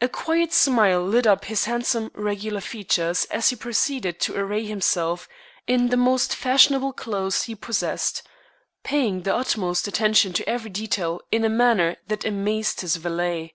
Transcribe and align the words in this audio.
A 0.00 0.08
quiet 0.08 0.52
smile 0.52 1.00
lit 1.06 1.24
up 1.24 1.44
his 1.44 1.66
handsome, 1.66 2.10
regular 2.14 2.60
features 2.60 3.24
as 3.26 3.50
he 3.50 3.54
proceeded 3.54 4.18
to 4.22 4.36
array 4.36 4.64
himself 4.66 5.28
in 5.68 5.90
the 5.90 5.96
most 5.96 6.34
fashionable 6.34 6.92
clothes 6.94 7.44
he 7.44 7.54
possessed, 7.54 8.26
paying 8.82 9.22
the 9.22 9.32
utmost 9.32 9.86
attention 9.86 10.32
to 10.32 10.48
every 10.48 10.70
detail 10.70 11.20
in 11.30 11.44
a 11.44 11.48
manner 11.48 11.98
that 12.08 12.24
amazed 12.24 12.80
his 12.80 12.96
valet. 12.96 13.54